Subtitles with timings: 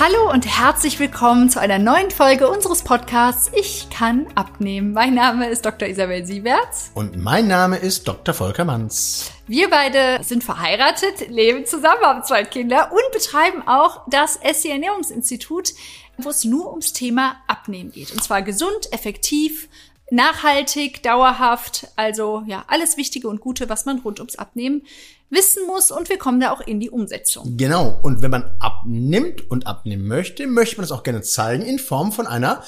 [0.00, 4.92] Hallo und herzlich willkommen zu einer neuen Folge unseres Podcasts Ich kann abnehmen.
[4.92, 5.88] Mein Name ist Dr.
[5.88, 6.92] Isabel Sieberts.
[6.94, 8.32] Und mein Name ist Dr.
[8.32, 9.32] Volker Manns.
[9.48, 15.74] Wir beide sind verheiratet, leben zusammen, haben zwei Kinder und betreiben auch das SC Ernährungsinstitut,
[16.16, 18.12] wo es nur ums Thema Abnehmen geht.
[18.12, 19.68] Und zwar gesund, effektiv,
[20.10, 21.88] nachhaltig, dauerhaft.
[21.96, 24.82] Also ja, alles Wichtige und Gute, was man rund ums Abnehmen
[25.30, 27.56] wissen muss und wir kommen da auch in die Umsetzung.
[27.56, 27.98] Genau.
[28.02, 32.12] Und wenn man abnimmt und abnehmen möchte, möchte man das auch gerne zeigen in Form
[32.12, 32.62] von einer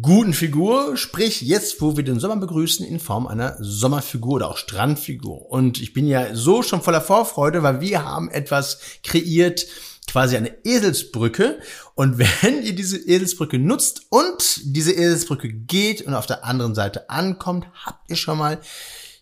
[0.00, 4.58] guten Figur, sprich jetzt, wo wir den Sommer begrüßen, in Form einer Sommerfigur oder auch
[4.58, 5.50] Strandfigur.
[5.50, 9.66] Und ich bin ja so schon voller Vorfreude, weil wir haben etwas kreiert,
[10.06, 11.60] quasi eine Eselsbrücke.
[11.94, 17.10] Und wenn ihr diese Eselsbrücke nutzt und diese Eselsbrücke geht und auf der anderen Seite
[17.10, 18.60] ankommt, habt ihr schon mal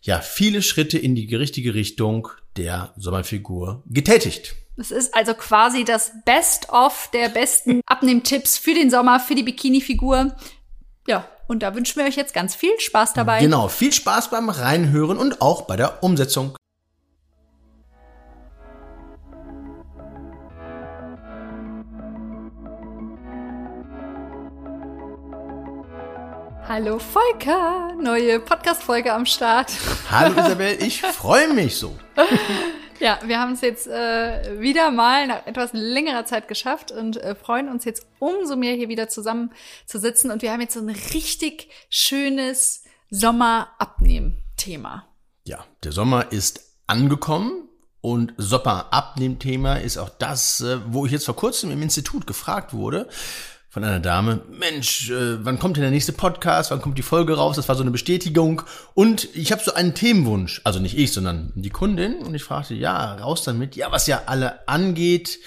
[0.03, 4.55] ja viele Schritte in die richtige Richtung der Sommerfigur getätigt.
[4.77, 10.37] Das ist also quasi das Best-of der besten Abnehmtipps für den Sommer, für die Bikini-Figur.
[11.07, 13.41] Ja, und da wünschen wir euch jetzt ganz viel Spaß dabei.
[13.41, 16.57] Genau, viel Spaß beim Reinhören und auch bei der Umsetzung.
[26.67, 29.71] Hallo Volker, neue Podcast-Folge am Start.
[30.11, 31.95] Hallo Isabel, ich freue mich so.
[33.01, 37.35] Ja, wir haben es jetzt äh, wieder mal nach etwas längerer Zeit geschafft und äh,
[37.35, 39.53] freuen uns jetzt umso mehr hier wieder zusammen
[39.85, 40.31] zu sitzen.
[40.31, 45.07] Und wir haben jetzt so ein richtig schönes Sommer-Abnehmen-Thema.
[45.45, 47.69] Ja, der Sommer ist angekommen.
[48.01, 53.09] Und Sommer-Abnehmen-Thema ist auch das, äh, wo ich jetzt vor kurzem im Institut gefragt wurde,
[53.75, 57.37] von einer Dame, Mensch, äh, wann kommt denn der nächste Podcast, wann kommt die Folge
[57.37, 57.57] raus?
[57.57, 58.63] Das war so eine Bestätigung.
[58.95, 62.19] Und ich habe so einen Themenwunsch, also nicht ich, sondern die Kundin.
[62.19, 63.75] Und ich fragte, ja, raus damit.
[63.75, 65.41] Ja, was ja alle angeht,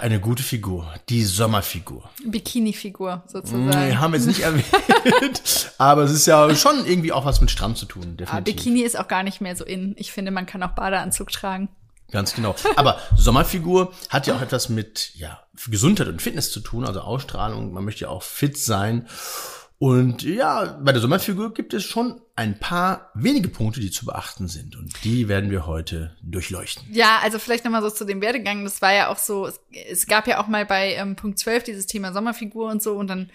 [0.00, 2.08] eine gute Figur, die Sommerfigur.
[2.24, 3.68] Bikini-Figur sozusagen.
[3.68, 5.72] Nee, haben wir jetzt nicht erwähnt.
[5.78, 8.32] aber es ist ja schon irgendwie auch was mit Strand zu tun, definitiv.
[8.32, 9.96] Aber Bikini ist auch gar nicht mehr so in.
[9.98, 11.68] Ich finde, man kann auch Badeanzug tragen.
[12.10, 12.54] Ganz genau.
[12.76, 17.72] Aber Sommerfigur hat ja auch etwas mit ja, Gesundheit und Fitness zu tun, also Ausstrahlung.
[17.72, 19.08] Man möchte ja auch fit sein.
[19.78, 24.48] Und ja, bei der Sommerfigur gibt es schon ein paar wenige Punkte, die zu beachten
[24.48, 24.74] sind.
[24.74, 26.82] Und die werden wir heute durchleuchten.
[26.90, 28.64] Ja, also vielleicht nochmal so zu dem Werdegang.
[28.64, 31.64] Das war ja auch so, es, es gab ja auch mal bei ähm, Punkt 12
[31.64, 32.94] dieses Thema Sommerfigur und so.
[32.94, 33.30] Und dann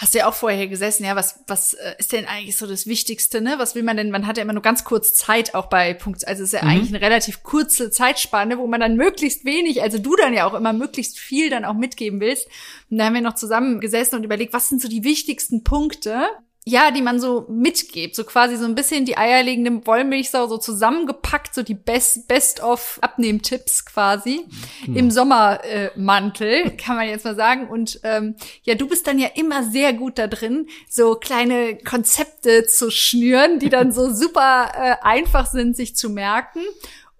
[0.00, 2.86] hast du ja auch vorher gesessen, ja, was, was äh, ist denn eigentlich so das
[2.86, 3.56] Wichtigste, ne?
[3.58, 4.10] Was will man denn?
[4.10, 6.64] Man hat ja immer nur ganz kurz Zeit auch bei Punkt, also es ist ja
[6.64, 6.70] mhm.
[6.70, 10.54] eigentlich eine relativ kurze Zeitspanne, wo man dann möglichst wenig, also du dann ja auch
[10.54, 12.48] immer möglichst viel dann auch mitgeben willst.
[12.90, 16.26] Und da haben wir noch zusammen gesessen und überlegt, was sind so die wichtigsten Punkte,
[16.66, 21.54] ja, die man so mitgibt, so quasi so ein bisschen die eierlegende Wollmilchsau so zusammengepackt,
[21.54, 24.46] so die Best, Best of Abnehmtipps quasi
[24.84, 24.98] genau.
[24.98, 27.68] im Sommermantel, äh, kann man jetzt mal sagen.
[27.68, 32.66] Und ähm, ja, du bist dann ja immer sehr gut da drin, so kleine Konzepte
[32.66, 36.60] zu schnüren, die dann so super äh, einfach sind, sich zu merken.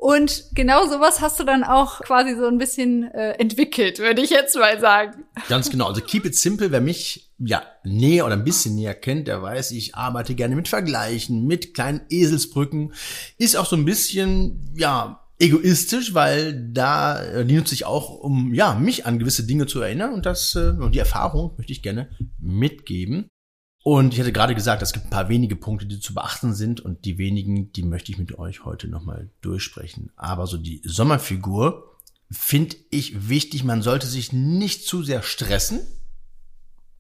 [0.01, 4.31] Und genau sowas hast du dann auch quasi so ein bisschen äh, entwickelt, würde ich
[4.31, 5.25] jetzt mal sagen.
[5.51, 5.89] Ganz genau.
[5.89, 6.73] Also keep it simple.
[6.73, 10.69] Wer mich ja näher oder ein bisschen näher kennt, der weiß, ich arbeite gerne mit
[10.69, 12.95] Vergleichen, mit kleinen Eselsbrücken.
[13.37, 18.55] Ist auch so ein bisschen ja egoistisch, weil da äh, die nutze ich auch, um
[18.55, 21.83] ja mich an gewisse Dinge zu erinnern und das äh, und die Erfahrung möchte ich
[21.83, 22.09] gerne
[22.39, 23.29] mitgeben.
[23.83, 26.81] Und ich hatte gerade gesagt, es gibt ein paar wenige Punkte, die zu beachten sind
[26.81, 30.11] und die wenigen, die möchte ich mit euch heute nochmal durchsprechen.
[30.17, 31.97] Aber so die Sommerfigur
[32.31, 33.65] finde ich wichtig.
[33.65, 35.81] Man sollte sich nicht zu sehr stressen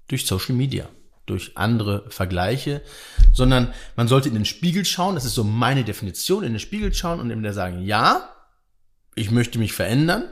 [0.09, 0.89] durch Social Media,
[1.27, 2.83] durch andere Vergleiche,
[3.33, 5.15] sondern man sollte in den Spiegel schauen.
[5.15, 8.35] Das ist so meine Definition, in den Spiegel schauen und immer sagen, ja,
[9.15, 10.25] ich möchte mich verändern.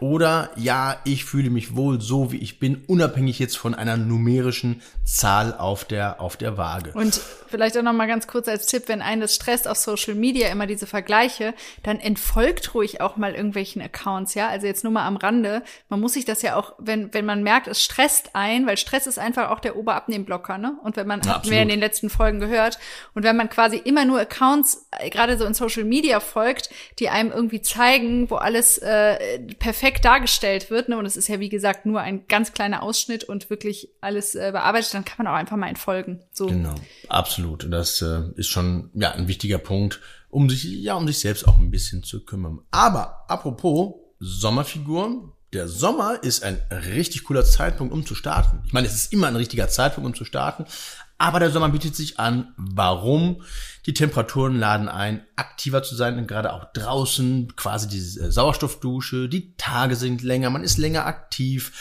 [0.00, 4.82] Oder ja, ich fühle mich wohl so, wie ich bin, unabhängig jetzt von einer numerischen
[5.04, 6.92] Zahl auf der, auf der Waage.
[6.94, 7.20] Und
[7.54, 10.48] vielleicht auch noch mal ganz kurz als Tipp, wenn einen das stresst auf Social Media,
[10.48, 11.54] immer diese Vergleiche,
[11.84, 14.48] dann entfolgt ruhig auch mal irgendwelchen Accounts, ja?
[14.48, 15.62] Also jetzt nur mal am Rande.
[15.88, 19.06] Man muss sich das ja auch, wenn, wenn man merkt, es stresst ein, weil Stress
[19.06, 20.76] ist einfach auch der Oberabnehmblocker, ne?
[20.82, 22.78] Und wenn man, ja, hatten wir in den letzten Folgen gehört,
[23.14, 27.08] und wenn man quasi immer nur Accounts, äh, gerade so in Social Media folgt, die
[27.08, 31.40] einem irgendwie zeigen, wo alles äh, perfekt perfekt dargestellt wird, ne, und es ist ja
[31.40, 35.26] wie gesagt nur ein ganz kleiner Ausschnitt und wirklich alles äh, bearbeitet, dann kann man
[35.26, 36.22] auch einfach mal entfolgen.
[36.32, 36.46] So.
[36.46, 36.74] Genau,
[37.08, 37.43] absolut.
[37.44, 41.46] Und das äh, ist schon ja ein wichtiger Punkt, um sich ja um sich selbst
[41.46, 42.60] auch ein bisschen zu kümmern.
[42.70, 48.62] Aber apropos Sommerfiguren, der Sommer ist ein richtig cooler Zeitpunkt, um zu starten.
[48.66, 50.64] Ich meine, es ist immer ein richtiger Zeitpunkt, um zu starten.
[51.16, 52.52] Aber der Sommer bietet sich an.
[52.56, 53.42] Warum?
[53.86, 59.94] Die Temperaturen laden ein, aktiver zu sein gerade auch draußen, quasi diese Sauerstoffdusche, die Tage
[59.94, 61.72] sind länger, man ist länger aktiv.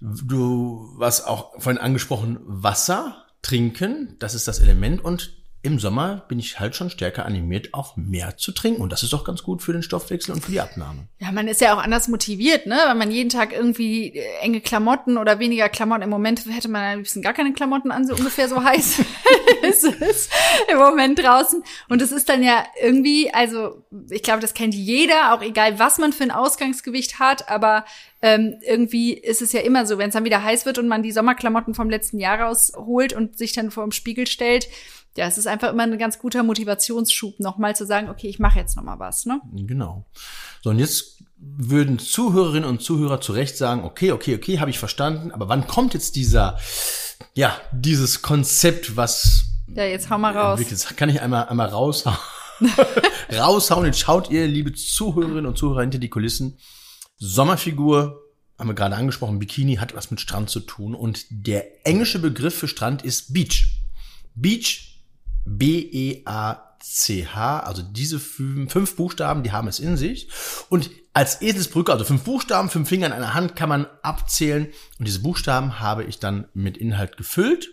[0.00, 5.04] Du, was auch vorhin angesprochen, Wasser trinken, das ist das Element.
[5.04, 5.32] Und
[5.66, 8.80] im Sommer bin ich halt schon stärker animiert, auch mehr zu trinken.
[8.80, 11.08] Und das ist auch ganz gut für den Stoffwechsel und für die Abnahme.
[11.18, 12.78] Ja, man ist ja auch anders motiviert, ne?
[12.86, 16.84] Wenn man jeden Tag irgendwie äh, enge Klamotten oder weniger Klamotten, im Moment hätte man
[16.84, 19.00] am liebsten gar keine Klamotten an, so ungefähr so heiß
[19.62, 20.28] ist es
[20.70, 21.64] im Moment draußen.
[21.88, 25.98] Und es ist dann ja irgendwie, also ich glaube, das kennt jeder, auch egal, was
[25.98, 27.84] man für ein Ausgangsgewicht hat, aber
[28.22, 31.02] ähm, irgendwie ist es ja immer so, wenn es dann wieder heiß wird und man
[31.02, 34.68] die Sommerklamotten vom letzten Jahr rausholt und sich dann vor dem Spiegel stellt,
[35.16, 38.58] ja, es ist einfach immer ein ganz guter Motivationsschub, nochmal zu sagen, okay, ich mache
[38.58, 39.40] jetzt nochmal was, ne?
[39.52, 40.04] Genau.
[40.62, 44.78] So, und jetzt würden Zuhörerinnen und Zuhörer zu Recht sagen, okay, okay, okay, habe ich
[44.78, 46.58] verstanden, aber wann kommt jetzt dieser,
[47.34, 50.58] ja, dieses Konzept, was Ja, jetzt hau mal raus.
[50.58, 52.16] Wirklich, kann ich einmal, einmal raushauen.
[53.36, 53.86] raushauen.
[53.86, 56.58] Jetzt schaut ihr, liebe Zuhörerinnen und Zuhörer, hinter die Kulissen.
[57.18, 58.22] Sommerfigur,
[58.58, 62.58] haben wir gerade angesprochen, Bikini hat was mit Strand zu tun und der englische Begriff
[62.58, 63.68] für Strand ist Beach.
[64.34, 64.95] Beach
[65.46, 70.28] B-E-A-C-H, also diese fünf, Buchstaben, die haben es in sich.
[70.68, 74.66] Und als Eselsbrücke, also fünf Buchstaben, fünf Finger in einer Hand, kann man abzählen.
[74.98, 77.70] Und diese Buchstaben habe ich dann mit Inhalt gefüllt.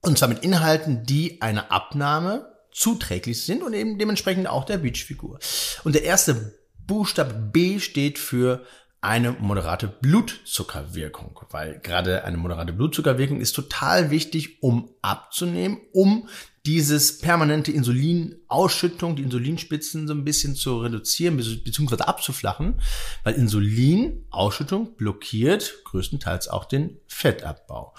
[0.00, 5.38] Und zwar mit Inhalten, die einer Abnahme zuträglich sind und eben dementsprechend auch der Beachfigur.
[5.84, 6.54] Und der erste
[6.86, 8.64] Buchstabe B steht für
[9.02, 16.28] eine moderate Blutzuckerwirkung, weil gerade eine moderate Blutzuckerwirkung ist total wichtig, um abzunehmen, um
[16.66, 22.02] dieses permanente Insulinausschüttung, die Insulinspitzen so ein bisschen zu reduzieren bzw.
[22.02, 22.80] abzuflachen,
[23.24, 27.94] weil Insulinausschüttung blockiert größtenteils auch den Fettabbau.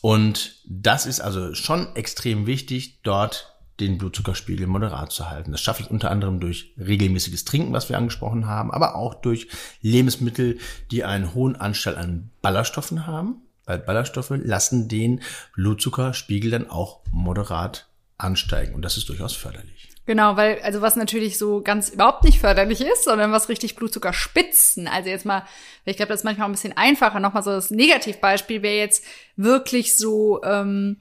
[0.00, 3.49] Und das ist also schon extrem wichtig, dort
[3.80, 5.52] den Blutzuckerspiegel moderat zu halten.
[5.52, 9.48] Das schaffe ich unter anderem durch regelmäßiges Trinken, was wir angesprochen haben, aber auch durch
[9.80, 10.58] Lebensmittel,
[10.90, 15.20] die einen hohen Anteil an Ballaststoffen haben, weil Ballaststoffe lassen den
[15.54, 17.88] Blutzuckerspiegel dann auch moderat
[18.18, 19.90] ansteigen und das ist durchaus förderlich.
[20.06, 24.12] Genau, weil, also was natürlich so ganz überhaupt nicht förderlich ist, sondern was richtig Blutzucker
[24.12, 24.88] spitzen.
[24.88, 25.44] Also jetzt mal,
[25.84, 27.20] ich glaube, das ist manchmal ein bisschen einfacher.
[27.20, 29.04] Nochmal so das Negativbeispiel wäre jetzt
[29.36, 31.00] wirklich so, ähm,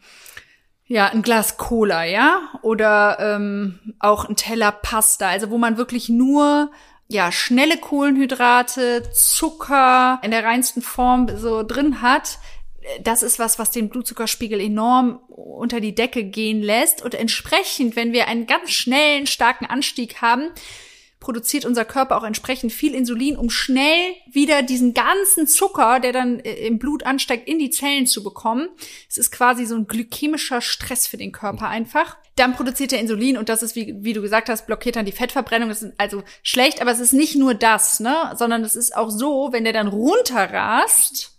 [0.89, 6.09] ja, ein Glas Cola, ja, oder ähm, auch ein Teller Pasta, also wo man wirklich
[6.09, 6.71] nur
[7.07, 12.39] ja schnelle Kohlenhydrate, Zucker in der reinsten Form so drin hat,
[13.01, 17.03] das ist was, was den Blutzuckerspiegel enorm unter die Decke gehen lässt.
[17.03, 20.50] Und entsprechend, wenn wir einen ganz schnellen, starken Anstieg haben,
[21.19, 26.39] produziert unser Körper auch entsprechend viel Insulin, um schnell wieder diesen ganzen Zucker, der dann
[26.39, 28.69] äh, im Blut ansteigt, in die Zellen zu bekommen.
[29.10, 32.18] Es ist quasi so ein glykämischer Stress für den Körper einfach.
[32.36, 35.12] Dann produziert er Insulin und das ist, wie, wie du gesagt hast, blockiert dann die
[35.12, 35.68] Fettverbrennung.
[35.68, 39.10] Das ist also schlecht, aber es ist nicht nur das, ne, sondern es ist auch
[39.10, 41.38] so, wenn der dann runterrast,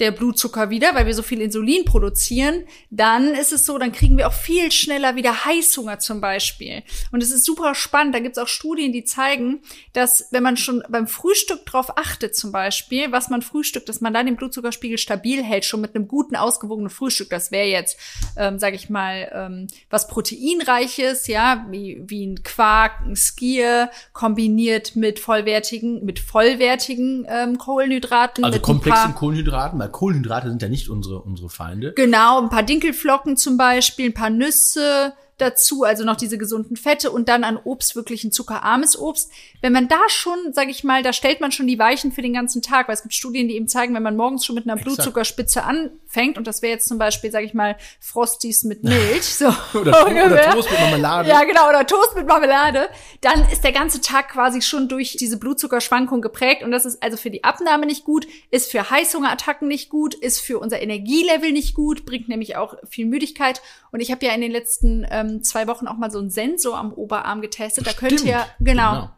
[0.00, 4.16] der Blutzucker wieder, weil wir so viel Insulin produzieren, dann ist es so, dann kriegen
[4.16, 6.82] wir auch viel schneller wieder Heißhunger zum Beispiel.
[7.12, 8.14] Und es ist super spannend.
[8.14, 9.60] Da gibt es auch Studien, die zeigen,
[9.92, 14.14] dass wenn man schon beim Frühstück drauf achtet, zum Beispiel, was man frühstückt, dass man
[14.14, 17.30] dann den Blutzuckerspiegel stabil hält, schon mit einem guten, ausgewogenen Frühstück.
[17.30, 17.98] Das wäre jetzt,
[18.36, 24.96] ähm, sage ich mal, ähm, was proteinreiches, ja, wie, wie ein Quark, ein Skier, kombiniert
[24.96, 28.44] mit vollwertigen, mit vollwertigen ähm, Kohlenhydraten.
[28.44, 31.92] Also komplexen Kohlenhydraten, Kohlenhydrate sind ja nicht unsere, unsere Feinde.
[31.94, 37.10] Genau, ein paar Dinkelflocken zum Beispiel, ein paar Nüsse, dazu, also noch diese gesunden Fette
[37.10, 39.30] und dann an Obst wirklich ein zuckerarmes Obst.
[39.60, 42.32] Wenn man da schon, sage ich mal, da stellt man schon die Weichen für den
[42.32, 44.74] ganzen Tag, weil es gibt Studien, die eben zeigen, wenn man morgens schon mit einer
[44.74, 44.96] Exakt.
[44.96, 45.64] Blutzuckerspitze
[46.10, 50.06] anfängt und das wäre jetzt zum Beispiel, sage ich mal, Frosties mit Milch, so oder,
[50.06, 51.28] oder Toast mit Marmelade.
[51.28, 52.88] Ja, genau, oder Toast mit Marmelade,
[53.20, 56.62] dann ist der ganze Tag quasi schon durch diese Blutzuckerschwankung geprägt.
[56.62, 60.40] Und das ist also für die Abnahme nicht gut, ist für Heißhungerattacken nicht gut, ist
[60.40, 63.62] für unser Energielevel nicht gut, bringt nämlich auch viel Müdigkeit.
[63.92, 66.76] Und ich habe ja in den letzten ähm, zwei Wochen auch mal so einen Sensor
[66.76, 67.86] am Oberarm getestet.
[67.86, 69.10] Da könnt ihr, genau, genau,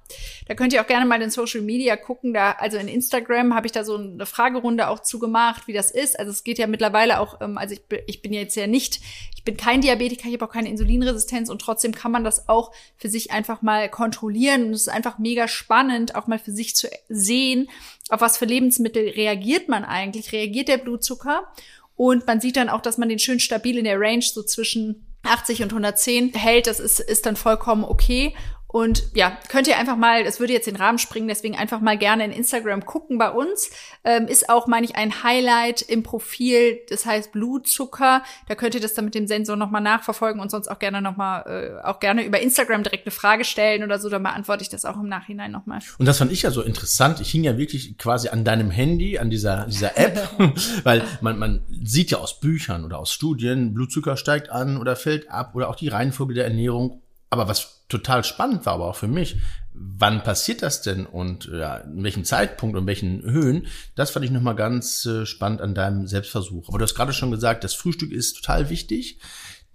[0.47, 2.35] da könnt ihr auch gerne mal in Social Media gucken.
[2.35, 6.19] Da, also in Instagram habe ich da so eine Fragerunde auch zugemacht, wie das ist.
[6.19, 9.00] Also es geht ja mittlerweile auch, ähm, also ich, ich bin jetzt ja nicht,
[9.35, 12.73] ich bin kein Diabetiker, ich habe auch keine Insulinresistenz und trotzdem kann man das auch
[12.97, 14.66] für sich einfach mal kontrollieren.
[14.66, 17.69] Und es ist einfach mega spannend, auch mal für sich zu sehen,
[18.09, 21.52] auf was für Lebensmittel reagiert man eigentlich, reagiert der Blutzucker.
[21.97, 25.07] Und man sieht dann auch, dass man den schön stabil in der Range so zwischen
[25.25, 28.35] 80 und 110 hält, das ist, ist dann vollkommen okay.
[28.73, 31.99] Und ja, könnt ihr einfach mal, es würde jetzt den Rahmen springen, deswegen einfach mal
[31.99, 33.71] gerne in Instagram gucken bei uns.
[34.02, 38.23] Ähm, ist auch, meine ich, ein Highlight im Profil, das heißt Blutzucker.
[38.49, 41.79] Da könnt ihr das dann mit dem Sensor nochmal nachverfolgen und sonst auch gerne nochmal,
[41.83, 44.87] äh, auch gerne über Instagram direkt eine Frage stellen oder so, dann beantworte ich das
[44.87, 45.81] auch im Nachhinein nochmal.
[45.99, 47.21] Und das fand ich ja so interessant.
[47.21, 50.31] Ich hing ja wirklich quasi an deinem Handy, an dieser, dieser App,
[50.85, 55.31] weil man, man sieht ja aus Büchern oder aus Studien, Blutzucker steigt an oder fällt
[55.31, 57.02] ab oder auch die Reihenfolge der Ernährung.
[57.32, 59.36] Aber was total spannend war, aber auch für mich,
[59.72, 64.30] wann passiert das denn und ja, in welchem Zeitpunkt und welchen Höhen, das fand ich
[64.30, 66.68] nochmal ganz äh, spannend an deinem Selbstversuch.
[66.68, 69.18] Aber du hast gerade schon gesagt, das Frühstück ist total wichtig.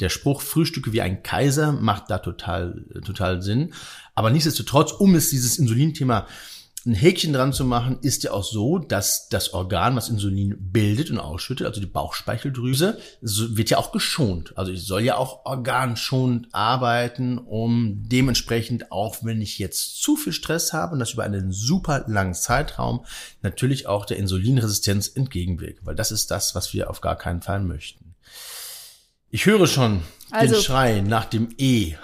[0.02, 3.74] Der Spruch Frühstücke wie ein Kaiser macht da total, total Sinn.
[4.14, 6.28] Aber nichtsdestotrotz, um es dieses Insulinthema
[6.86, 11.12] ein Häkchen dran zu machen, ist ja auch so, dass das Organ, was Insulin bildet
[11.12, 14.58] und ausschüttet, also die Bauchspeicheldrüse, wird ja auch geschont.
[14.58, 20.34] Also ich soll ja auch organschonend arbeiten, um dementsprechend, auch wenn ich jetzt zu viel
[20.34, 23.06] Stress habe und das über einen super langen Zeitraum,
[23.42, 27.60] natürlich auch der Insulinresistenz entgegenwirken, weil das ist das, was wir auf gar keinen Fall
[27.60, 28.16] möchten.
[29.30, 31.96] Ich höre schon also, den Schrei nach dem E.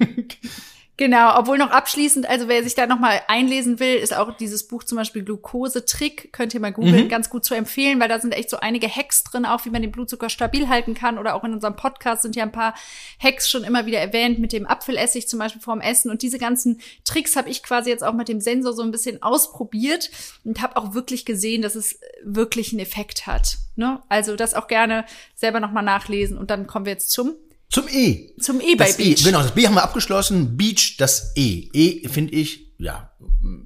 [0.96, 4.84] Genau, obwohl noch abschließend, also wer sich da nochmal einlesen will, ist auch dieses Buch
[4.84, 7.08] zum Beispiel Glucose-Trick, könnt ihr mal googeln, mhm.
[7.08, 9.82] ganz gut zu empfehlen, weil da sind echt so einige Hacks drin, auch wie man
[9.82, 11.18] den Blutzucker stabil halten kann.
[11.18, 12.74] Oder auch in unserem Podcast sind ja ein paar
[13.18, 16.12] Hacks schon immer wieder erwähnt, mit dem Apfelessig zum Beispiel vorm Essen.
[16.12, 19.20] Und diese ganzen Tricks habe ich quasi jetzt auch mit dem Sensor so ein bisschen
[19.20, 20.10] ausprobiert
[20.44, 23.56] und habe auch wirklich gesehen, dass es wirklich einen Effekt hat.
[23.74, 24.00] Ne?
[24.08, 26.38] Also das auch gerne selber nochmal nachlesen.
[26.38, 27.34] Und dann kommen wir jetzt zum
[27.74, 28.32] zum E.
[28.38, 29.20] Zum E bei das Beach.
[29.20, 29.24] E.
[29.24, 30.56] Genau, das B haben wir abgeschlossen.
[30.56, 31.68] Beach, das E.
[31.72, 33.10] E finde ich, ja,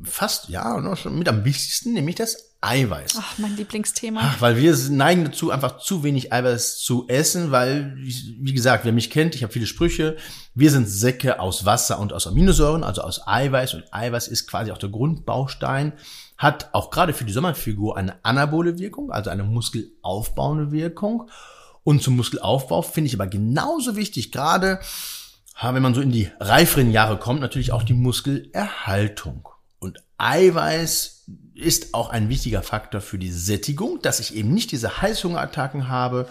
[0.03, 3.13] fast, ja, noch schon mit am wichtigsten, nämlich das Eiweiß.
[3.19, 4.21] Ach, mein Lieblingsthema.
[4.23, 8.93] Ach, weil wir neigen dazu, einfach zu wenig Eiweiß zu essen, weil, wie gesagt, wer
[8.93, 10.17] mich kennt, ich habe viele Sprüche,
[10.55, 14.73] wir sind Säcke aus Wasser und aus Aminosäuren, also aus Eiweiß und Eiweiß ist quasi
[14.73, 15.93] auch der Grundbaustein,
[16.39, 21.29] hat auch gerade für die Sommerfigur eine anabole Wirkung, also eine muskelaufbauende Wirkung
[21.89, 24.79] und zum Muskelaufbau finde ich aber genauso wichtig, gerade
[25.63, 29.49] wenn man so in die reiferen Jahre kommt, natürlich auch die Muskelerhaltung.
[29.79, 35.01] Und Eiweiß ist auch ein wichtiger Faktor für die Sättigung, dass ich eben nicht diese
[35.01, 36.29] Heißhungerattacken habe.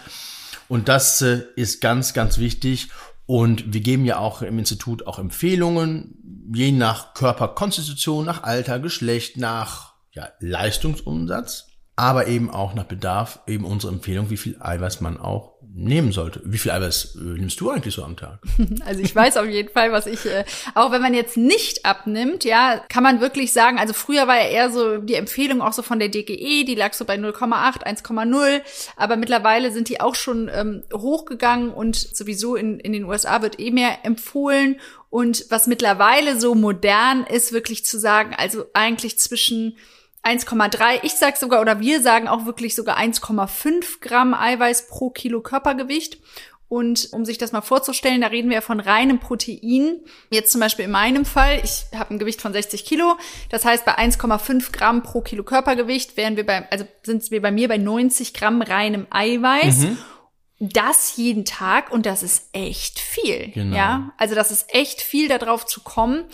[0.68, 2.90] Und das äh, ist ganz, ganz wichtig.
[3.26, 9.38] Und wir geben ja auch im Institut auch Empfehlungen, je nach Körperkonstitution, nach Alter, Geschlecht,
[9.38, 11.68] nach ja, Leistungsumsatz
[11.98, 16.42] aber eben auch nach Bedarf eben unsere Empfehlung, wie viel Eiweiß man auch nehmen sollte.
[16.46, 18.40] Wie viel Eiweiß äh, nimmst du eigentlich so am Tag?
[18.86, 22.46] Also ich weiß auf jeden Fall, was ich, äh, auch wenn man jetzt nicht abnimmt,
[22.46, 25.82] ja, kann man wirklich sagen, also früher war ja eher so die Empfehlung auch so
[25.82, 28.62] von der DGE, die lag so bei 0,8, 1,0,
[28.96, 33.60] aber mittlerweile sind die auch schon ähm, hochgegangen und sowieso in, in den USA wird
[33.60, 39.78] eh mehr empfohlen und was mittlerweile so modern ist, wirklich zu sagen, also eigentlich zwischen
[40.28, 45.42] 1,3, ich sag sogar, oder wir sagen auch wirklich sogar 1,5 Gramm Eiweiß pro Kilo
[45.42, 46.20] Körpergewicht.
[46.70, 50.02] Und um sich das mal vorzustellen, da reden wir von reinem Protein.
[50.30, 53.16] Jetzt zum Beispiel in meinem Fall, ich habe ein Gewicht von 60 Kilo.
[53.50, 57.52] Das heißt, bei 1,5 Gramm pro Kilo Körpergewicht wären wir bei, also sind wir bei
[57.52, 59.78] mir bei 90 Gramm reinem Eiweiß.
[59.78, 59.98] Mhm.
[60.60, 63.52] Das jeden Tag und das ist echt viel.
[63.54, 63.76] Genau.
[63.76, 66.26] Ja, also das ist echt viel, darauf zu kommen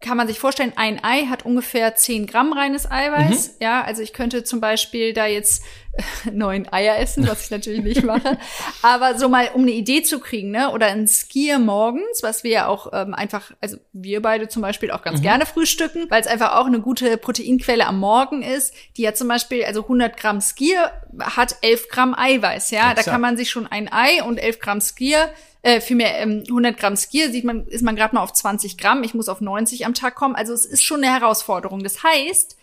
[0.00, 3.48] kann man sich vorstellen, ein Ei hat ungefähr 10 Gramm reines Eiweiß.
[3.48, 3.54] Mhm.
[3.60, 5.62] Ja, also ich könnte zum Beispiel da jetzt
[6.32, 8.38] neun Eier essen, was ich natürlich nicht mache.
[8.82, 10.70] Aber so mal, um eine Idee zu kriegen, ne?
[10.70, 14.90] Oder ein Skier morgens, was wir ja auch ähm, einfach, also wir beide zum Beispiel
[14.90, 15.24] auch ganz mhm.
[15.24, 18.74] gerne frühstücken, weil es einfach auch eine gute Proteinquelle am Morgen ist.
[18.98, 22.90] Die hat zum Beispiel, also 100 Gramm Skier hat 11 Gramm Eiweiß, ja.
[22.90, 23.06] Exakt.
[23.06, 25.30] Da kann man sich schon ein Ei und 11 Gramm Skier
[25.66, 29.02] äh, vielmehr ähm, 100 Gramm Skier sieht man, ist man gerade mal auf 20 Gramm.
[29.02, 30.36] Ich muss auf 90 am Tag kommen.
[30.36, 31.82] Also es ist schon eine Herausforderung.
[31.82, 32.56] Das heißt,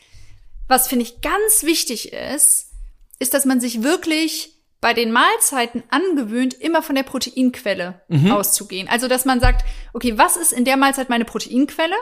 [0.70, 2.72] was finde ich ganz wichtig ist,
[3.20, 8.32] ist, dass man sich wirklich bei den Mahlzeiten angewöhnt, immer von der Proteinquelle mhm.
[8.32, 8.88] auszugehen.
[8.88, 11.96] Also, dass man sagt, okay, was ist in der Mahlzeit meine Proteinquelle?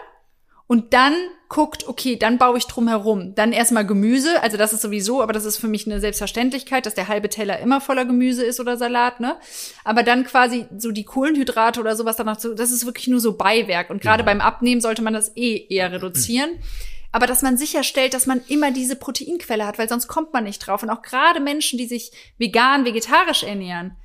[0.71, 1.13] Und dann
[1.49, 3.35] guckt, okay, dann baue ich drum herum.
[3.35, 6.93] Dann erstmal Gemüse, also das ist sowieso, aber das ist für mich eine Selbstverständlichkeit, dass
[6.93, 9.35] der halbe Teller immer voller Gemüse ist oder Salat, ne?
[9.83, 13.35] Aber dann quasi so die Kohlenhydrate oder sowas danach so, das ist wirklich nur so
[13.35, 13.89] Beiwerk.
[13.89, 14.31] Und gerade genau.
[14.31, 16.51] beim Abnehmen sollte man das eh eher reduzieren.
[17.11, 20.59] Aber dass man sicherstellt, dass man immer diese Proteinquelle hat, weil sonst kommt man nicht
[20.59, 20.83] drauf.
[20.83, 23.97] Und auch gerade Menschen, die sich vegan, vegetarisch ernähren,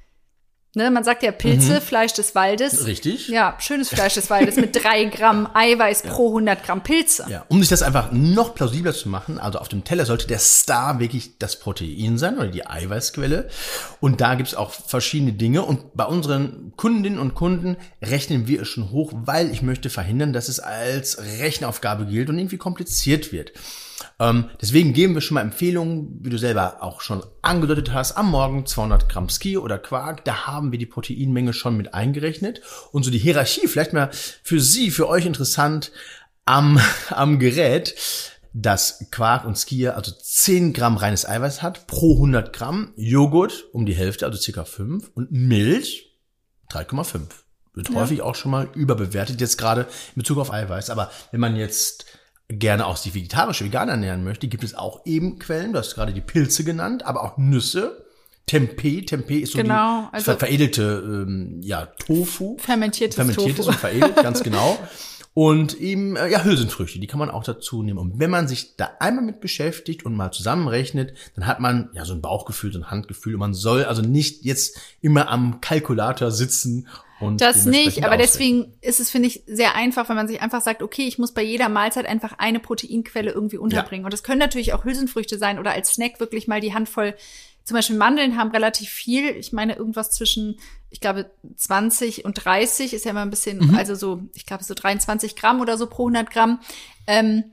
[0.76, 2.80] Ne, man sagt ja Pilze, Fleisch des Waldes.
[2.80, 2.84] Mhm.
[2.84, 3.28] Richtig.
[3.28, 7.24] Ja, schönes Fleisch des Waldes mit drei Gramm Eiweiß pro 100 Gramm Pilze.
[7.30, 10.38] Ja, um sich das einfach noch plausibler zu machen, also auf dem Teller sollte der
[10.38, 13.48] Star wirklich das Protein sein oder die Eiweißquelle.
[14.00, 15.62] Und da gibt's auch verschiedene Dinge.
[15.62, 20.34] Und bei unseren Kundinnen und Kunden rechnen wir es schon hoch, weil ich möchte verhindern,
[20.34, 23.52] dass es als Rechenaufgabe gilt und irgendwie kompliziert wird.
[24.18, 28.30] Ähm, deswegen geben wir schon mal Empfehlungen, wie du selber auch schon angedeutet hast, am
[28.30, 30.24] Morgen 200 Gramm Ski oder Quark.
[30.24, 32.60] Da haben wir die Proteinmenge schon mit eingerechnet.
[32.92, 34.10] Und so die Hierarchie, vielleicht mal
[34.42, 35.92] für Sie, für euch interessant
[36.44, 37.94] am, am Gerät,
[38.52, 43.84] dass Quark und Skier also 10 Gramm reines Eiweiß hat pro 100 Gramm, Joghurt um
[43.84, 46.16] die Hälfte, also circa 5 und Milch
[46.70, 47.20] 3,5.
[47.74, 47.96] Wird Ja.
[47.96, 50.88] häufig auch schon mal überbewertet, jetzt gerade in Bezug auf Eiweiß.
[50.88, 52.06] Aber wenn man jetzt
[52.48, 55.72] gerne auch sich vegetarisch, vegan ernähren möchte, gibt es auch eben Quellen.
[55.72, 58.04] Du hast gerade die Pilze genannt, aber auch Nüsse.
[58.46, 62.56] Tempeh, Tempeh ist so Genau, die also- ver veredelte ähm, ja, Tofu.
[62.58, 63.70] Fermentiertes Fermentiertes Tofu.
[63.70, 64.78] und veredelt, ganz genau.
[65.34, 67.98] Und eben, äh, ja, Hülsenfrüchte, die kann man auch dazu nehmen.
[67.98, 72.06] Und wenn man sich da einmal mit beschäftigt und mal zusammenrechnet, dann hat man ja
[72.06, 73.34] so ein Bauchgefühl, so ein Handgefühl.
[73.34, 76.86] Und man soll also nicht jetzt immer am Kalkulator sitzen
[77.18, 80.60] und Das nicht, aber deswegen ist es, finde ich, sehr einfach, wenn man sich einfach
[80.60, 84.04] sagt, okay, ich muss bei jeder Mahlzeit einfach eine Proteinquelle irgendwie unterbringen.
[84.04, 87.14] Und das können natürlich auch Hülsenfrüchte sein oder als Snack wirklich mal die Handvoll.
[87.64, 89.30] Zum Beispiel Mandeln haben relativ viel.
[89.30, 90.58] Ich meine, irgendwas zwischen,
[90.90, 94.74] ich glaube, 20 und 30 ist ja immer ein bisschen, also so, ich glaube, so
[94.74, 96.60] 23 Gramm oder so pro 100 Gramm.
[97.06, 97.44] Ähm,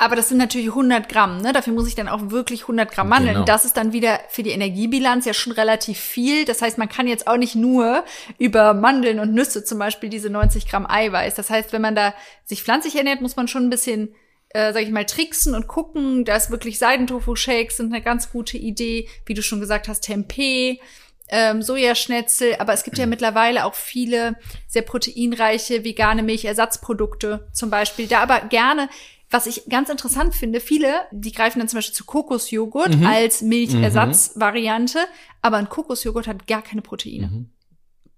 [0.00, 1.52] aber das sind natürlich 100 Gramm, ne?
[1.52, 3.34] Dafür muss ich dann auch wirklich 100 Gramm Mandeln.
[3.34, 3.44] Genau.
[3.44, 6.46] Das ist dann wieder für die Energiebilanz ja schon relativ viel.
[6.46, 8.02] Das heißt, man kann jetzt auch nicht nur
[8.38, 11.34] über Mandeln und Nüsse zum Beispiel diese 90 Gramm Eiweiß.
[11.34, 12.14] Das heißt, wenn man da
[12.46, 14.14] sich pflanzlich ernährt, muss man schon ein bisschen,
[14.48, 16.24] äh, sag ich mal, tricksen und gucken.
[16.24, 19.06] Da ist wirklich Seidentofu-Shakes sind eine ganz gute Idee.
[19.26, 20.80] Wie du schon gesagt hast, Tempeh
[21.28, 28.06] ähm, Sojaschnetzel, aber es gibt ja mittlerweile auch viele sehr proteinreiche vegane Milchersatzprodukte zum Beispiel.
[28.08, 28.88] Da aber gerne,
[29.30, 34.98] was ich ganz interessant finde, viele, die greifen dann zum Beispiel zu Kokosjoghurt als Milchersatzvariante,
[35.40, 37.46] aber ein Kokosjoghurt hat gar keine Proteine.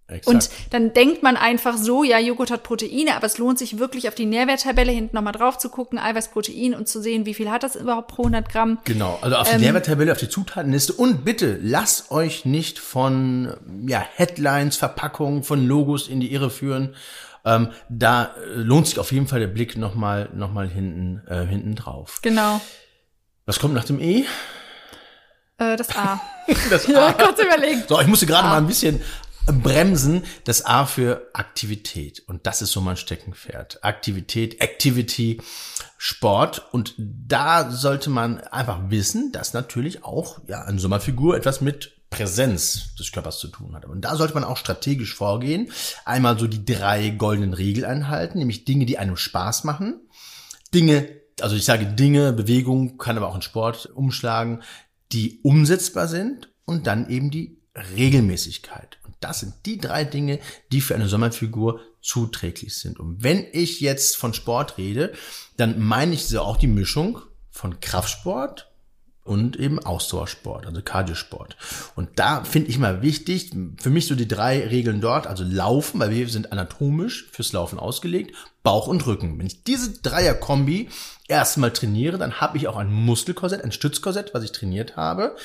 [0.08, 0.26] Exakt.
[0.26, 4.08] Und dann denkt man einfach so, ja, Joghurt hat Proteine, aber es lohnt sich wirklich
[4.08, 7.50] auf die Nährwerttabelle hinten nochmal drauf zu gucken, Eiweiß, Protein und zu sehen, wie viel
[7.50, 8.78] hat das überhaupt pro 100 Gramm.
[8.84, 13.54] Genau, also auf die Ähm, Nährwerttabelle, auf die Zutatenliste und bitte lasst euch nicht von
[13.86, 16.94] ja, Headlines, Verpackungen, von Logos in die Irre führen.
[17.44, 21.44] Ähm, da äh, lohnt sich auf jeden Fall der Blick nochmal noch mal hinten, äh,
[21.44, 22.20] hinten drauf.
[22.22, 22.60] Genau.
[23.46, 24.24] Was kommt nach dem E?
[25.58, 26.20] Äh, das A.
[26.70, 27.12] Das ja, A.
[27.12, 27.84] kurz überlegen.
[27.88, 29.00] So, ich musste gerade mal ein bisschen
[29.46, 30.24] bremsen.
[30.44, 32.22] Das A für Aktivität.
[32.26, 33.84] Und das ist so mein Steckenpferd.
[33.84, 35.40] Aktivität, Activity,
[35.98, 36.72] Sport.
[36.72, 42.94] Und da sollte man einfach wissen, dass natürlich auch ja, eine Sommerfigur etwas mit Präsenz
[42.94, 43.86] des Körpers zu tun hat.
[43.86, 45.72] Und da sollte man auch strategisch vorgehen.
[46.04, 50.00] Einmal so die drei goldenen Regeln einhalten, nämlich Dinge, die einem Spaß machen.
[50.72, 51.08] Dinge,
[51.40, 54.62] also ich sage Dinge, Bewegung, kann aber auch in Sport umschlagen,
[55.10, 57.58] die umsetzbar sind und dann eben die
[57.96, 58.98] Regelmäßigkeit.
[59.04, 60.38] Und das sind die drei Dinge,
[60.70, 63.00] die für eine Sommerfigur zuträglich sind.
[63.00, 65.12] Und wenn ich jetzt von Sport rede,
[65.56, 67.20] dann meine ich so auch die Mischung
[67.50, 68.71] von Kraftsport
[69.24, 71.56] und eben Ausdauersport, also Cardiosport.
[71.94, 76.00] Und da finde ich mal wichtig, für mich so die drei Regeln dort, also Laufen,
[76.00, 79.38] weil wir sind anatomisch fürs Laufen ausgelegt, Bauch und Rücken.
[79.38, 80.88] Wenn ich diese Dreier-Kombi
[81.28, 85.36] erstmal trainiere, dann habe ich auch ein Muskelkorsett, ein Stützkorsett, was ich trainiert habe.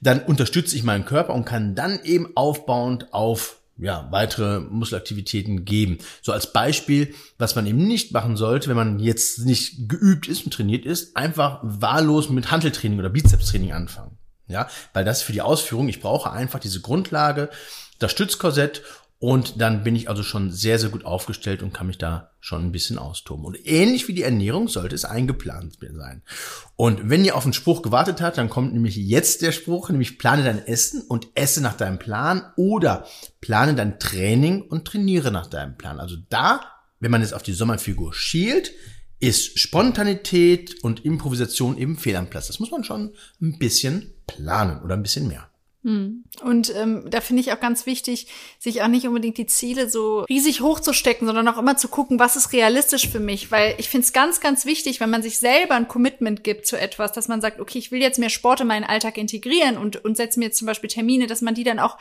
[0.00, 5.98] Dann unterstütze ich meinen Körper und kann dann eben aufbauend auf ja, weitere Muskelaktivitäten geben.
[6.20, 10.44] So als Beispiel, was man eben nicht machen sollte, wenn man jetzt nicht geübt ist
[10.44, 14.18] und trainiert ist, einfach wahllos mit Hanteltraining oder Bizepstraining anfangen.
[14.48, 17.50] Ja, weil das für die Ausführung, ich brauche einfach diese Grundlage,
[17.98, 18.82] das Stützkorsett
[19.20, 22.64] und dann bin ich also schon sehr, sehr gut aufgestellt und kann mich da schon
[22.64, 23.44] ein bisschen austoben.
[23.44, 26.22] Und ähnlich wie die Ernährung sollte es eingeplant sein.
[26.76, 30.18] Und wenn ihr auf den Spruch gewartet habt, dann kommt nämlich jetzt der Spruch, nämlich
[30.18, 33.06] plane dein Essen und esse nach deinem Plan oder
[33.40, 35.98] plane dein Training und trainiere nach deinem Plan.
[35.98, 36.60] Also da,
[37.00, 38.72] wenn man jetzt auf die Sommerfigur schielt,
[39.18, 42.46] ist Spontanität und Improvisation eben fehl am Platz.
[42.46, 45.47] Das muss man schon ein bisschen planen oder ein bisschen mehr.
[46.42, 48.26] Und ähm, da finde ich auch ganz wichtig,
[48.58, 52.36] sich auch nicht unbedingt die Ziele so riesig hochzustecken, sondern auch immer zu gucken, was
[52.36, 53.50] ist realistisch für mich.
[53.50, 56.78] Weil ich finde es ganz, ganz wichtig, wenn man sich selber ein Commitment gibt zu
[56.78, 60.04] etwas, dass man sagt, okay, ich will jetzt mehr Sport in meinen Alltag integrieren und,
[60.04, 61.96] und setze mir jetzt zum Beispiel Termine, dass man die dann auch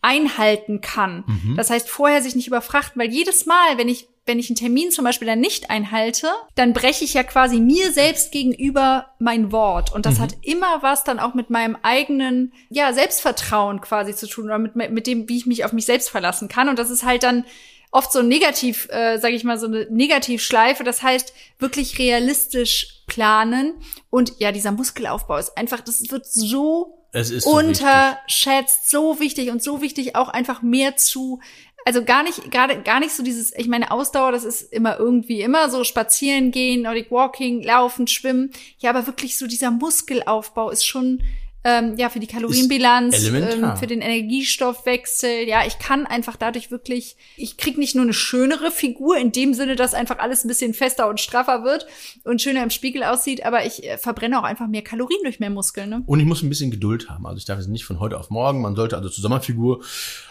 [0.00, 1.24] einhalten kann.
[1.56, 4.90] Das heißt, vorher sich nicht überfrachten, weil jedes Mal, wenn ich wenn ich einen Termin
[4.92, 9.92] zum Beispiel dann nicht einhalte, dann breche ich ja quasi mir selbst gegenüber mein Wort.
[9.92, 10.22] Und das mhm.
[10.22, 14.76] hat immer was dann auch mit meinem eigenen, ja, Selbstvertrauen quasi zu tun oder mit,
[14.76, 16.68] mit dem, wie ich mich auf mich selbst verlassen kann.
[16.68, 17.44] Und das ist halt dann
[17.90, 20.84] oft so negativ, äh, sage ich mal, so eine Negativschleife.
[20.84, 23.72] Das heißt, wirklich realistisch planen.
[24.10, 29.50] Und ja, dieser Muskelaufbau ist einfach, das wird so es ist so unterschätzt, so wichtig
[29.50, 31.40] und so wichtig auch einfach mehr zu
[31.88, 35.40] also gar nicht, gar, gar nicht so dieses, ich meine, Ausdauer, das ist immer irgendwie
[35.40, 38.50] immer so spazieren gehen, Nordic Walking, laufen, schwimmen.
[38.78, 41.22] Ja, aber wirklich so dieser Muskelaufbau ist schon
[41.64, 45.48] ähm, ja, für die Kalorienbilanz, ähm, für den Energiestoffwechsel.
[45.48, 49.54] Ja, ich kann einfach dadurch wirklich, ich krieg nicht nur eine schönere Figur in dem
[49.54, 51.86] Sinne, dass einfach alles ein bisschen fester und straffer wird
[52.24, 55.50] und schöner im Spiegel aussieht, aber ich äh, verbrenne auch einfach mehr Kalorien durch mehr
[55.50, 55.88] Muskeln.
[55.88, 56.02] Ne?
[56.04, 57.26] Und ich muss ein bisschen Geduld haben.
[57.26, 58.60] Also ich darf es nicht von heute auf morgen.
[58.60, 59.82] Man sollte also zur Sommerfigur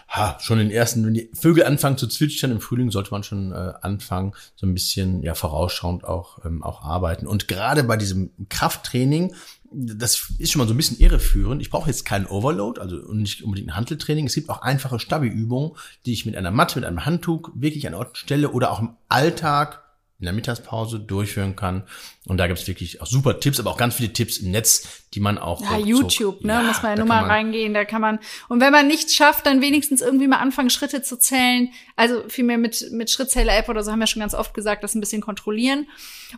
[0.08, 3.52] ha, schon den ersten, wenn die Vögel anfangen zu zwitschern im Frühling, sollte man schon
[3.52, 7.28] äh, anfangen, so ein bisschen ja vorausschauend auch ähm, auch arbeiten.
[7.28, 9.34] Und gerade bei diesem Krafttraining
[9.72, 11.62] das ist schon mal so ein bisschen irreführend.
[11.62, 14.28] Ich brauche jetzt keinen Overload, also nicht unbedingt ein Handeltraining.
[14.28, 15.72] Es gibt auch einfache Stabi-Übungen,
[16.06, 18.96] die ich mit einer Matte, mit einem Handtuch wirklich an Ort stelle oder auch im
[19.10, 19.84] Alltag
[20.20, 21.84] in der Mittagspause durchführen kann.
[22.26, 25.20] Und da gibt's wirklich auch super Tipps, aber auch ganz viele Tipps im Netz, die
[25.20, 25.62] man auch.
[25.62, 26.54] Ja, YouTube, ne?
[26.54, 27.74] Ja, muss man ja nur mal reingehen.
[27.74, 28.20] Da kann man.
[28.50, 31.70] Und wenn man nichts schafft, dann wenigstens irgendwie mal anfangen, Schritte zu zählen.
[31.96, 35.00] Also vielmehr mit, mit Schrittzähler-App oder so haben wir schon ganz oft gesagt, das ein
[35.00, 35.88] bisschen kontrollieren.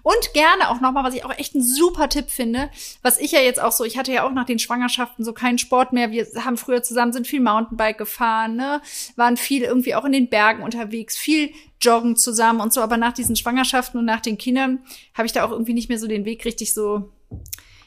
[0.03, 2.69] Und gerne auch nochmal, was ich auch echt ein super Tipp finde,
[3.01, 5.57] was ich ja jetzt auch so, ich hatte ja auch nach den Schwangerschaften so keinen
[5.57, 6.11] Sport mehr.
[6.11, 8.81] Wir haben früher zusammen, sind viel Mountainbike gefahren, ne?
[9.15, 12.81] Waren viel irgendwie auch in den Bergen unterwegs, viel joggen zusammen und so.
[12.81, 14.79] Aber nach diesen Schwangerschaften und nach den Kindern
[15.13, 17.11] habe ich da auch irgendwie nicht mehr so den Weg richtig so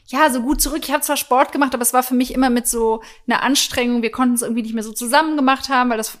[0.07, 0.81] ja, so gut zurück.
[0.83, 4.01] Ich habe zwar Sport gemacht, aber es war für mich immer mit so einer Anstrengung.
[4.01, 6.17] Wir konnten es irgendwie nicht mehr so zusammen gemacht haben, weil das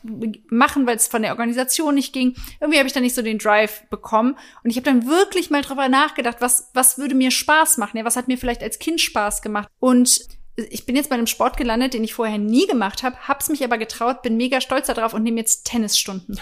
[0.49, 2.35] machen, weil es von der Organisation nicht ging.
[2.61, 4.37] Irgendwie habe ich dann nicht so den Drive bekommen.
[4.63, 7.97] Und ich habe dann wirklich mal drüber nachgedacht, was, was würde mir Spaß machen?
[7.97, 9.67] Ja, was hat mir vielleicht als Kind Spaß gemacht?
[9.79, 13.49] Und ich bin jetzt bei einem Sport gelandet, den ich vorher nie gemacht habe, hab's
[13.49, 16.39] mich aber getraut, bin mega stolz darauf und nehme jetzt Tennisstunden.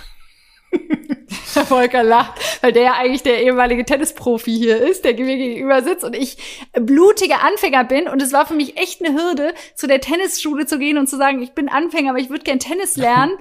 [1.67, 6.03] Volker lacht, weil der ja eigentlich der ehemalige Tennisprofi hier ist, der mir gegenüber sitzt
[6.03, 6.37] und ich
[6.73, 8.07] blutiger Anfänger bin.
[8.07, 11.17] Und es war für mich echt eine Hürde, zu der Tennisschule zu gehen und zu
[11.17, 13.33] sagen, ich bin Anfänger, aber ich würde gern Tennis lernen.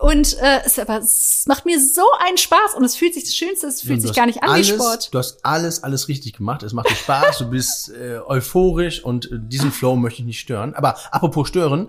[0.00, 3.34] Und äh, es, aber, es macht mir so einen Spaß und es fühlt sich das
[3.34, 5.12] Schönste, es fühlt sich gar nicht an alles, wie Sport.
[5.12, 6.62] Du hast alles, alles richtig gemacht.
[6.62, 10.38] Es macht dir Spaß, du bist äh, euphorisch und äh, diesen Flow möchte ich nicht
[10.38, 10.74] stören.
[10.74, 11.88] Aber apropos stören,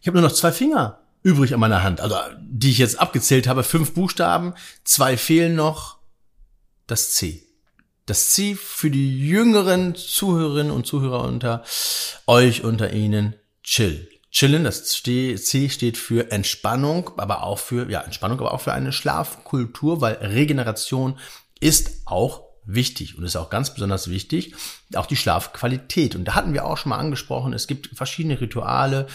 [0.00, 2.00] ich habe nur noch zwei Finger übrig an meiner Hand.
[2.00, 4.54] Also, die ich jetzt abgezählt habe, fünf Buchstaben,
[4.84, 5.98] zwei fehlen noch,
[6.86, 7.42] das C.
[8.06, 11.62] Das C für die jüngeren Zuhörerinnen und Zuhörer unter
[12.26, 14.08] euch, unter Ihnen, chill.
[14.32, 15.36] Chillen, das C
[15.68, 21.18] steht für Entspannung, aber auch für, ja, Entspannung, aber auch für eine Schlafkultur, weil Regeneration
[21.58, 24.54] ist auch wichtig und ist auch ganz besonders wichtig,
[24.94, 26.14] auch die Schlafqualität.
[26.14, 29.06] Und da hatten wir auch schon mal angesprochen, es gibt verschiedene Rituale.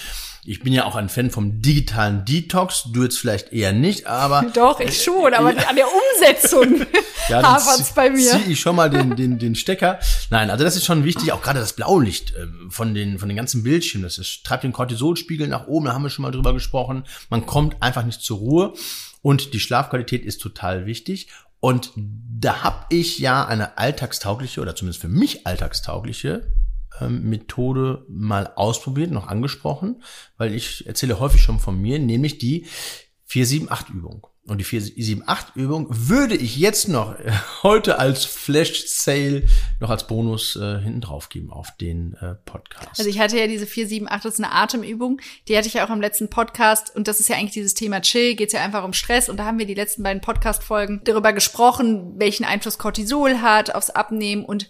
[0.44, 4.46] Ich bin ja auch ein Fan vom digitalen Detox, du jetzt vielleicht eher nicht, aber.
[4.54, 6.86] Doch, ich schon, aber äh, an der Umsetzung
[7.30, 8.32] ja, hapert's bei mir.
[8.32, 10.00] Ziehe ich schon mal den, den, den Stecker.
[10.30, 13.38] Nein, also das ist schon wichtig, auch gerade das Blaulicht äh, von den, von den
[13.38, 14.04] ganzen Bildschirmen.
[14.04, 17.06] Das ist, treibt den Cortisolspiegel nach oben, da haben wir schon mal drüber gesprochen.
[17.30, 18.74] Man kommt einfach nicht zur Ruhe.
[19.26, 21.30] Und die Schlafqualität ist total wichtig.
[21.60, 26.52] Und da habe ich ja eine alltagstaugliche oder zumindest für mich alltagstaugliche
[27.02, 30.04] ähm, Methode mal ausprobiert, noch angesprochen,
[30.38, 32.68] weil ich erzähle häufig schon von mir, nämlich die
[33.30, 34.28] 478-Übung.
[34.48, 37.16] Und die 478-Übung würde ich jetzt noch
[37.64, 39.48] heute als Flash Sale
[39.80, 43.00] noch als Bonus äh, hinten drauf geben auf den äh, Podcast.
[43.00, 45.90] Also ich hatte ja diese 478, das ist eine Atemübung, die hatte ich ja auch
[45.90, 46.96] im letzten Podcast.
[46.96, 49.30] Und das ist ja eigentlich dieses Thema Chill, geht ja einfach um Stress.
[49.30, 53.90] Und da haben wir die letzten beiden Podcast-Folgen darüber gesprochen, welchen Einfluss Cortisol hat aufs
[53.90, 54.46] Abnehmen.
[54.46, 54.70] Und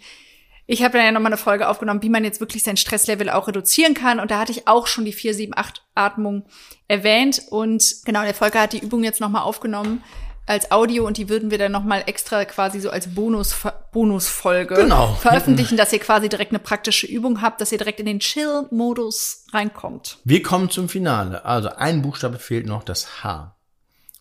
[0.68, 3.48] ich habe dann ja nochmal eine Folge aufgenommen, wie man jetzt wirklich sein Stresslevel auch
[3.48, 4.20] reduzieren kann.
[4.20, 6.46] Und da hatte ich auch schon die 478-Atmung
[6.88, 7.42] erwähnt.
[7.50, 10.04] Und genau, der Volker hat die Übung jetzt nochmal aufgenommen
[10.48, 13.56] als Audio und die würden wir dann nochmal extra quasi so als Bonus,
[13.92, 15.16] Bonusfolge genau.
[15.16, 19.46] veröffentlichen, dass ihr quasi direkt eine praktische Übung habt, dass ihr direkt in den Chill-Modus
[19.54, 20.20] reinkommt.
[20.24, 21.46] Wir kommen zum Finale.
[21.46, 23.56] Also ein Buchstabe fehlt noch, das H.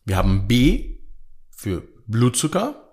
[0.07, 0.97] Wir haben B
[1.51, 2.84] für Blutzucker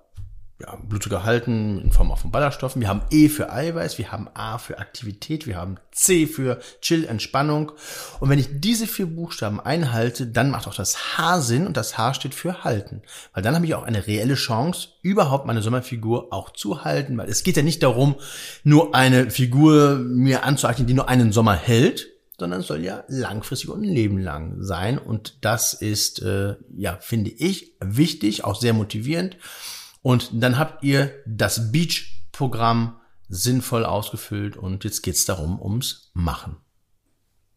[0.62, 2.82] ja, Blutzucker halten in Form auch von Ballaststoffen.
[2.82, 7.06] Wir haben E für Eiweiß, wir haben A für Aktivität, wir haben C für Chill,
[7.06, 7.72] Entspannung.
[8.20, 11.98] Und wenn ich diese vier Buchstaben einhalte, dann macht auch das H Sinn und das
[11.98, 13.02] H steht für halten.
[13.34, 17.18] Weil dann habe ich auch eine reelle Chance, überhaupt meine Sommerfigur auch zu halten.
[17.18, 18.16] Weil es geht ja nicht darum,
[18.64, 23.70] nur eine Figur mir anzueignen, die nur einen Sommer hält, sondern es soll ja langfristig
[23.70, 24.98] und ein Leben lang sein.
[25.00, 29.38] Und das ist, äh, ja, finde ich, wichtig, auch sehr motivierend.
[30.02, 36.58] Und dann habt ihr das Beach-Programm sinnvoll ausgefüllt und jetzt geht's darum, ums Machen.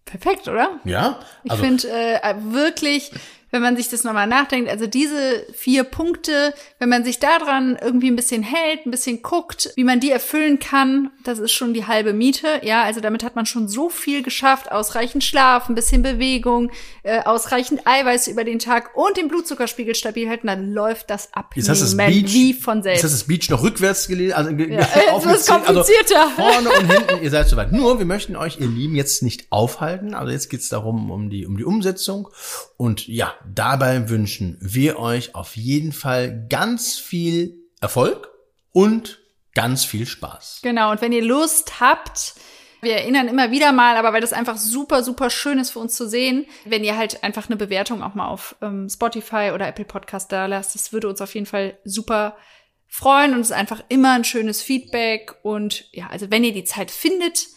[0.04, 0.78] Perfekt, oder?
[0.84, 1.20] Ja?
[1.48, 3.10] Also, ich finde äh, wirklich,
[3.54, 8.10] wenn man sich das nochmal nachdenkt, also diese vier Punkte, wenn man sich daran irgendwie
[8.10, 11.86] ein bisschen hält, ein bisschen guckt, wie man die erfüllen kann, das ist schon die
[11.86, 12.48] halbe Miete.
[12.64, 14.72] Ja, also damit hat man schon so viel geschafft.
[14.72, 16.72] Ausreichend Schlaf, ein bisschen Bewegung,
[17.04, 21.52] äh, ausreichend Eiweiß über den Tag und den Blutzuckerspiegel stabil halten, dann läuft das ab.
[21.54, 23.04] Jetzt hast du das Beach, wie von selbst.
[23.04, 26.22] Jetzt hast du das Beach noch rückwärts gelesen, also ja, das ist komplizierter.
[26.22, 27.70] Also vorne und hinten, ihr seid soweit.
[27.70, 30.12] Nur, wir möchten euch, ihr Lieben, jetzt nicht aufhalten.
[30.12, 32.30] Also jetzt geht's darum, um die, um die Umsetzung.
[32.76, 38.30] Und ja, dabei wünschen wir euch auf jeden Fall ganz viel Erfolg
[38.72, 39.20] und
[39.54, 40.60] ganz viel Spaß.
[40.62, 42.34] Genau, und wenn ihr Lust habt,
[42.84, 45.96] wir erinnern immer wieder mal, aber weil das einfach super, super schön ist für uns
[45.96, 49.84] zu sehen, wenn ihr halt einfach eine Bewertung auch mal auf ähm, Spotify oder Apple
[49.84, 50.74] Podcast da lasst.
[50.74, 52.36] Das würde uns auf jeden Fall super
[52.86, 55.34] freuen und es ist einfach immer ein schönes Feedback.
[55.42, 57.48] Und ja, also wenn ihr die Zeit findet,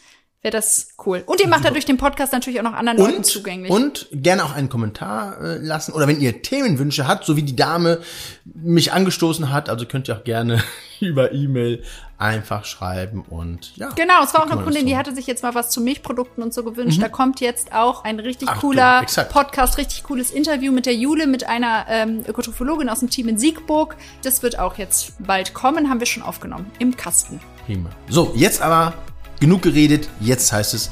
[0.42, 1.24] wäre das cool.
[1.26, 3.72] Und ihr macht dadurch den Podcast natürlich auch noch anderen und, Leuten zugänglich.
[3.72, 5.94] Und gerne auch einen Kommentar äh, lassen.
[5.94, 8.00] Oder wenn ihr Themenwünsche habt, so wie die Dame
[8.46, 10.64] mich angestoßen hat, also könnt ihr auch gerne
[11.00, 11.84] über E-Mail
[12.20, 13.90] einfach schreiben und ja.
[13.90, 16.52] Genau, es war auch eine Kundin, die hatte sich jetzt mal was zu Milchprodukten und
[16.52, 16.98] so gewünscht.
[16.98, 17.02] Mhm.
[17.04, 20.96] Da kommt jetzt auch ein richtig Ach, cooler du, Podcast, richtig cooles Interview mit der
[20.96, 23.98] Jule, mit einer ähm, Ökotrophologin aus dem Team in Siegburg.
[24.24, 27.40] Das wird auch jetzt bald kommen, haben wir schon aufgenommen im Kasten.
[27.68, 27.90] Prima.
[28.10, 28.94] So, jetzt aber
[29.40, 30.90] Genug geredet, jetzt heißt es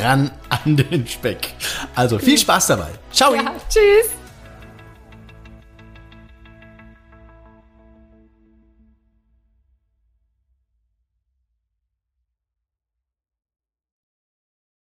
[0.00, 1.54] ran an den Speck.
[1.94, 2.90] Also viel Spaß dabei.
[3.12, 3.34] Ciao.
[3.34, 4.19] Ja, tschüss.